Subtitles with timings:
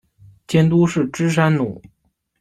[0.47, 1.79] 监督是芝山努。